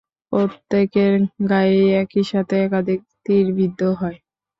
প্রত্যেকের 0.31 1.13
গায়েই 1.49 1.87
একই 2.01 2.23
সাথে 2.31 2.55
একাধিক 2.65 2.99
তীরবিদ্ধ 3.25 3.81
হয়। 3.99 4.17